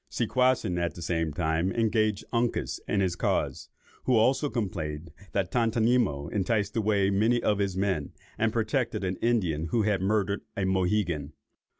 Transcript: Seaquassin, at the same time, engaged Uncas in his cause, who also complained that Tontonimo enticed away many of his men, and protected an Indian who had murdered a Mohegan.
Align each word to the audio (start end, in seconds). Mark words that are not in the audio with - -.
Seaquassin, 0.09 0.79
at 0.79 0.95
the 0.95 1.01
same 1.03 1.31
time, 1.31 1.71
engaged 1.71 2.25
Uncas 2.33 2.79
in 2.87 3.01
his 3.01 3.15
cause, 3.15 3.69
who 4.05 4.15
also 4.15 4.49
complained 4.49 5.11
that 5.33 5.51
Tontonimo 5.51 6.27
enticed 6.31 6.75
away 6.75 7.11
many 7.11 7.39
of 7.43 7.59
his 7.59 7.77
men, 7.77 8.11
and 8.35 8.51
protected 8.51 9.03
an 9.03 9.17
Indian 9.17 9.65
who 9.67 9.83
had 9.83 10.01
murdered 10.01 10.41
a 10.57 10.65
Mohegan. 10.65 11.33